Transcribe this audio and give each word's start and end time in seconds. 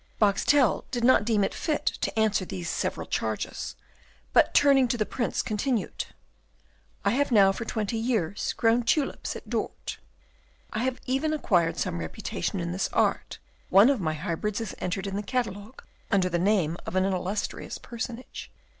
Boxtel 0.19 0.83
did 0.89 1.03
not 1.03 1.25
deem 1.25 1.43
it 1.43 1.53
fit 1.53 1.85
to 1.85 2.17
answer 2.19 2.43
these 2.43 2.67
several 2.71 3.05
charges, 3.05 3.75
but, 4.33 4.51
turning 4.55 4.87
to 4.87 4.97
the 4.97 5.05
Prince, 5.05 5.43
continued, 5.43 6.05
"I 7.05 7.11
have 7.11 7.31
now 7.31 7.51
for 7.51 7.65
twenty 7.65 7.99
years 7.99 8.53
grown 8.57 8.81
tulips 8.81 9.35
at 9.35 9.47
Dort. 9.47 9.99
I 10.73 10.79
have 10.79 10.99
even 11.05 11.33
acquired 11.33 11.77
some 11.77 11.99
reputation 11.99 12.59
in 12.59 12.71
this 12.71 12.89
art; 12.91 13.37
one 13.69 13.91
of 13.91 14.01
my 14.01 14.15
hybrids 14.15 14.59
is 14.59 14.73
entered 14.79 15.05
in 15.05 15.17
the 15.17 15.21
catalogue 15.21 15.83
under 16.09 16.29
the 16.29 16.39
name 16.39 16.77
of 16.87 16.95
an 16.95 17.05
illustrious 17.05 17.77
personage. 17.77 18.51